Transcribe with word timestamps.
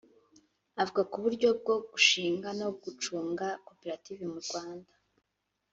Avuga 0.81 1.01
ku 1.11 1.17
buryo 1.23 1.49
bwo 1.59 1.75
gushinga 1.89 2.47
no 2.59 2.67
gucunga 2.83 3.45
koperative 3.67 4.23
mu 4.33 4.39
Rwanda 4.47 4.91